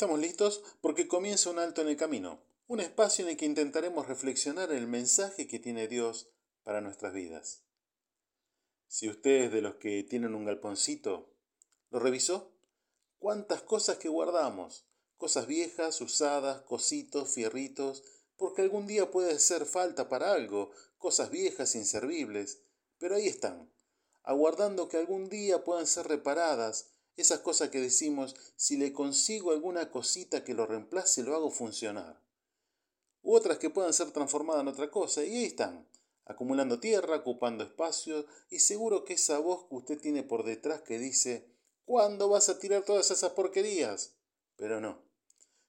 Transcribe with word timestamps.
Estamos 0.00 0.18
listos 0.18 0.62
porque 0.80 1.06
comienza 1.06 1.50
un 1.50 1.58
alto 1.58 1.82
en 1.82 1.88
el 1.88 1.96
camino, 1.98 2.40
un 2.68 2.80
espacio 2.80 3.22
en 3.22 3.32
el 3.32 3.36
que 3.36 3.44
intentaremos 3.44 4.08
reflexionar 4.08 4.72
el 4.72 4.86
mensaje 4.86 5.46
que 5.46 5.58
tiene 5.58 5.88
Dios 5.88 6.30
para 6.62 6.80
nuestras 6.80 7.12
vidas. 7.12 7.64
Si 8.86 9.10
usted 9.10 9.42
es 9.42 9.52
de 9.52 9.60
los 9.60 9.74
que 9.74 10.02
tienen 10.02 10.34
un 10.34 10.46
galponcito, 10.46 11.34
¿lo 11.90 11.98
revisó? 11.98 12.50
¿Cuántas 13.18 13.60
cosas 13.60 13.98
que 13.98 14.08
guardamos? 14.08 14.86
Cosas 15.18 15.46
viejas, 15.46 16.00
usadas, 16.00 16.62
cositos, 16.62 17.34
fierritos, 17.34 18.02
porque 18.38 18.62
algún 18.62 18.86
día 18.86 19.10
puede 19.10 19.38
ser 19.38 19.66
falta 19.66 20.08
para 20.08 20.32
algo, 20.32 20.70
cosas 20.96 21.28
viejas, 21.30 21.74
inservibles, 21.74 22.62
pero 22.96 23.16
ahí 23.16 23.26
están, 23.26 23.70
aguardando 24.22 24.88
que 24.88 24.96
algún 24.96 25.28
día 25.28 25.62
puedan 25.62 25.86
ser 25.86 26.08
reparadas, 26.08 26.88
esas 27.20 27.40
cosas 27.40 27.70
que 27.70 27.80
decimos, 27.80 28.36
si 28.56 28.76
le 28.76 28.92
consigo 28.92 29.50
alguna 29.50 29.90
cosita 29.90 30.44
que 30.44 30.54
lo 30.54 30.66
reemplace, 30.66 31.22
lo 31.22 31.34
hago 31.34 31.50
funcionar. 31.50 32.20
U 33.22 33.34
otras 33.34 33.58
que 33.58 33.70
puedan 33.70 33.92
ser 33.92 34.10
transformadas 34.10 34.62
en 34.62 34.68
otra 34.68 34.90
cosa, 34.90 35.24
y 35.24 35.36
ahí 35.36 35.44
están, 35.44 35.86
acumulando 36.24 36.80
tierra, 36.80 37.16
ocupando 37.16 37.64
espacio, 37.64 38.26
y 38.50 38.60
seguro 38.60 39.04
que 39.04 39.14
esa 39.14 39.38
voz 39.38 39.66
que 39.68 39.74
usted 39.76 40.00
tiene 40.00 40.22
por 40.22 40.44
detrás 40.44 40.82
que 40.82 40.98
dice, 40.98 41.50
¿cuándo 41.84 42.28
vas 42.28 42.48
a 42.48 42.58
tirar 42.58 42.84
todas 42.84 43.10
esas 43.10 43.32
porquerías? 43.32 44.14
Pero 44.56 44.80
no. 44.80 45.02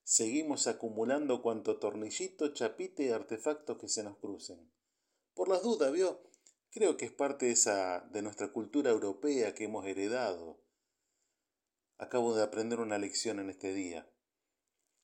Seguimos 0.03 0.67
acumulando 0.67 1.41
cuanto 1.41 1.79
tornillito, 1.79 2.53
chapite 2.53 3.03
y 3.03 3.09
artefactos 3.09 3.77
que 3.77 3.87
se 3.87 4.03
nos 4.03 4.17
crucen. 4.17 4.71
Por 5.33 5.47
las 5.47 5.63
dudas, 5.63 5.91
vio, 5.91 6.21
creo 6.69 6.97
que 6.97 7.05
es 7.05 7.11
parte 7.11 7.45
de 7.45 7.53
esa 7.53 8.01
de 8.11 8.21
nuestra 8.21 8.51
cultura 8.51 8.91
europea 8.91 9.53
que 9.53 9.65
hemos 9.65 9.85
heredado 9.85 10.59
acabo 12.01 12.35
de 12.35 12.41
aprender 12.41 12.79
una 12.79 12.97
lección 12.97 13.39
en 13.39 13.51
este 13.51 13.73
día. 13.73 14.09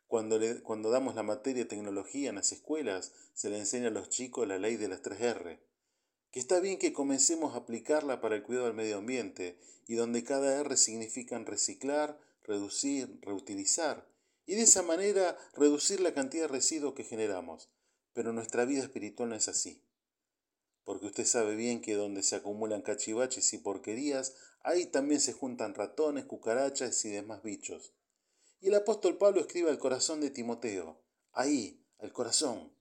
Cuando, 0.08 0.40
cuando 0.64 0.90
damos 0.90 1.14
la 1.14 1.22
materia 1.22 1.68
tecnología 1.68 2.30
en 2.30 2.35
las 2.35 2.52
escuelas, 2.52 3.13
se 3.34 3.52
le 3.52 3.60
enseña 3.60 3.90
a 3.90 3.91
los 3.91 4.10
chicos 4.10 4.48
la 4.48 4.58
ley 4.58 4.77
de 4.77 4.88
las 4.88 5.04
3R, 5.04 5.60
que 6.32 6.40
está 6.40 6.60
bien 6.60 6.80
que 6.80 6.94
comencemos 6.94 7.54
a 7.54 7.60
aplicarla 7.60 8.20
para 8.20 8.36
el 8.36 8.44
cuidado 8.44 8.66
del 8.66 8.74
medio 8.74 8.98
ambiente, 8.98 9.60
y 9.88 9.94
donde 9.94 10.24
cada 10.24 10.60
R 10.60 10.76
significa 10.76 11.38
reciclar, 11.38 12.20
reducir, 12.44 13.20
reutilizar, 13.21 14.10
y 14.48 14.55
de 14.55 14.64
esa 14.64 14.82
manera 14.82 15.38
reducir 15.54 15.99
la 15.99 16.16
cantidad 16.16 16.46
de 16.46 16.54
residuos 16.54 16.96
que 16.96 17.04
generamos. 17.04 17.70
Pero 18.14 18.34
nuestra 18.34 18.66
vida 18.66 18.82
espiritual 18.82 19.30
no 19.30 19.36
es 19.36 19.48
así 19.48 19.84
porque 20.88 21.07
usted 21.07 21.26
sabe 21.26 21.57
bien 21.57 21.82
que 21.82 21.96
donde 21.96 22.24
se 22.24 22.38
acumulan 22.38 22.82
cachivaches 22.82 23.52
y 23.52 23.57
porquerías, 23.57 24.35
ahí 24.62 24.85
también 24.85 25.20
se 25.20 25.34
juntan 25.34 25.76
ratones, 25.76 26.24
cucarachas 26.24 27.04
y 27.04 27.10
demás 27.10 27.43
bichos. 27.43 27.91
Y 28.62 28.70
el 28.70 28.76
apóstol 28.76 29.18
Pablo 29.18 29.41
escribe 29.41 29.70
al 29.70 29.80
corazón 29.80 30.21
de 30.21 30.30
Timoteo, 30.30 30.98
ahí, 31.34 31.85
al 31.99 32.13
corazón. 32.13 32.71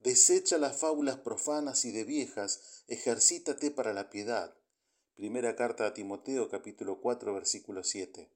Desecha 0.00 0.58
las 0.58 0.80
fábulas 0.80 1.18
profanas 1.18 1.84
y 1.84 1.92
de 1.92 2.02
viejas, 2.02 2.82
ejercítate 2.88 3.70
para 3.70 3.94
la 3.94 4.10
piedad. 4.10 4.56
Primera 5.14 5.54
carta 5.54 5.86
a 5.86 5.94
Timoteo 5.94 6.48
capítulo 6.48 7.00
4 7.00 7.32
versículo 7.32 7.84
7. 7.84 8.28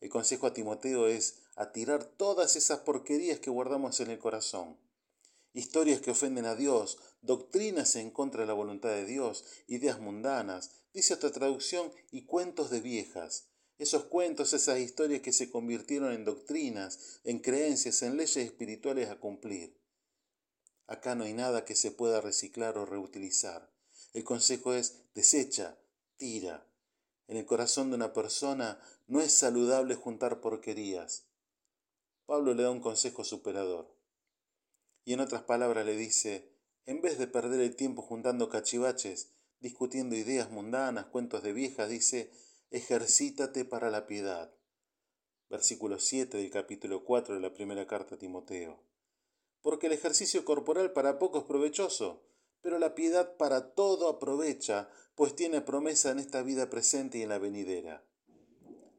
El 0.00 0.08
consejo 0.08 0.46
a 0.46 0.54
Timoteo 0.54 1.06
es 1.06 1.42
a 1.54 1.70
tirar 1.70 2.06
todas 2.06 2.56
esas 2.56 2.78
porquerías 2.78 3.40
que 3.40 3.50
guardamos 3.50 4.00
en 4.00 4.10
el 4.10 4.18
corazón 4.18 4.78
historias 5.56 6.02
que 6.02 6.10
ofenden 6.10 6.44
a 6.44 6.54
Dios, 6.54 6.98
doctrinas 7.22 7.96
en 7.96 8.10
contra 8.10 8.42
de 8.42 8.46
la 8.46 8.52
voluntad 8.52 8.90
de 8.90 9.06
Dios, 9.06 9.46
ideas 9.66 9.98
mundanas, 9.98 10.70
dice 10.92 11.14
otra 11.14 11.32
traducción, 11.32 11.90
y 12.10 12.26
cuentos 12.26 12.70
de 12.70 12.80
viejas. 12.80 13.48
Esos 13.78 14.04
cuentos, 14.04 14.52
esas 14.52 14.78
historias 14.80 15.22
que 15.22 15.32
se 15.32 15.50
convirtieron 15.50 16.12
en 16.12 16.26
doctrinas, 16.26 17.20
en 17.24 17.38
creencias, 17.38 18.02
en 18.02 18.18
leyes 18.18 18.36
espirituales 18.36 19.08
a 19.08 19.18
cumplir. 19.18 19.80
Acá 20.86 21.14
no 21.14 21.24
hay 21.24 21.32
nada 21.32 21.64
que 21.64 21.74
se 21.74 21.90
pueda 21.90 22.20
reciclar 22.20 22.76
o 22.76 22.84
reutilizar. 22.84 23.72
El 24.12 24.24
consejo 24.24 24.74
es 24.74 25.04
desecha, 25.14 25.78
tira. 26.18 26.66
En 27.28 27.38
el 27.38 27.46
corazón 27.46 27.88
de 27.88 27.96
una 27.96 28.12
persona 28.12 28.78
no 29.06 29.22
es 29.22 29.32
saludable 29.32 29.94
juntar 29.94 30.42
porquerías. 30.42 31.24
Pablo 32.26 32.52
le 32.52 32.62
da 32.62 32.70
un 32.70 32.80
consejo 32.80 33.24
superador. 33.24 33.95
Y 35.06 35.12
en 35.12 35.20
otras 35.20 35.42
palabras 35.42 35.86
le 35.86 35.96
dice, 35.96 36.50
en 36.84 37.00
vez 37.00 37.16
de 37.16 37.28
perder 37.28 37.60
el 37.60 37.76
tiempo 37.76 38.02
juntando 38.02 38.48
cachivaches, 38.48 39.30
discutiendo 39.60 40.16
ideas 40.16 40.50
mundanas, 40.50 41.06
cuentos 41.06 41.44
de 41.44 41.52
viejas, 41.52 41.88
dice, 41.88 42.32
ejercítate 42.72 43.64
para 43.64 43.92
la 43.92 44.08
piedad. 44.08 44.52
Versículo 45.48 46.00
7 46.00 46.38
del 46.38 46.50
capítulo 46.50 47.04
4 47.04 47.36
de 47.36 47.40
la 47.40 47.54
primera 47.54 47.86
carta 47.86 48.16
a 48.16 48.18
Timoteo. 48.18 48.82
Porque 49.62 49.86
el 49.86 49.92
ejercicio 49.92 50.44
corporal 50.44 50.92
para 50.92 51.20
poco 51.20 51.38
es 51.38 51.44
provechoso, 51.44 52.24
pero 52.60 52.80
la 52.80 52.96
piedad 52.96 53.36
para 53.36 53.74
todo 53.74 54.08
aprovecha, 54.08 54.90
pues 55.14 55.36
tiene 55.36 55.60
promesa 55.60 56.10
en 56.10 56.18
esta 56.18 56.42
vida 56.42 56.68
presente 56.68 57.18
y 57.18 57.22
en 57.22 57.28
la 57.28 57.38
venidera. 57.38 58.04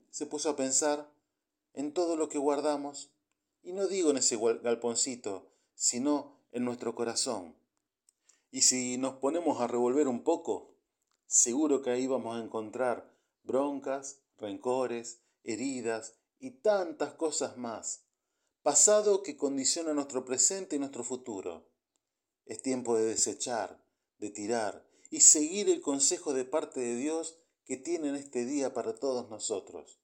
Se 0.09 0.25
puso 0.25 0.51
a 0.51 0.55
pensar 0.55 1.11
en 1.73 1.91
todo 1.91 2.15
lo 2.15 2.29
que 2.29 2.37
guardamos, 2.37 3.11
y 3.61 3.73
no 3.73 3.87
digo 3.87 4.11
en 4.11 4.17
ese 4.17 4.37
galponcito, 4.37 5.51
sino 5.77 6.41
en 6.51 6.65
nuestro 6.65 6.95
corazón. 6.95 7.55
Y 8.49 8.63
si 8.63 8.97
nos 8.97 9.17
ponemos 9.17 9.61
a 9.61 9.67
revolver 9.67 10.07
un 10.07 10.23
poco, 10.23 10.75
seguro 11.27 11.81
que 11.81 11.91
ahí 11.91 12.07
vamos 12.07 12.35
a 12.35 12.43
encontrar 12.43 13.15
broncas, 13.43 14.23
rencores, 14.37 15.21
heridas 15.43 16.15
y 16.39 16.61
tantas 16.61 17.13
cosas 17.13 17.57
más, 17.57 18.05
pasado 18.63 19.21
que 19.21 19.37
condiciona 19.37 19.93
nuestro 19.93 20.25
presente 20.25 20.75
y 20.75 20.79
nuestro 20.79 21.03
futuro. 21.03 21.69
Es 22.45 22.61
tiempo 22.61 22.97
de 22.97 23.05
desechar, 23.05 23.85
de 24.17 24.31
tirar 24.31 24.89
y 25.11 25.21
seguir 25.21 25.69
el 25.69 25.81
consejo 25.81 26.33
de 26.33 26.43
parte 26.43 26.79
de 26.79 26.95
Dios 26.95 27.37
que 27.65 27.77
tiene 27.77 28.09
en 28.09 28.15
este 28.15 28.45
día 28.45 28.73
para 28.73 28.95
todos 28.95 29.29
nosotros. 29.29 29.99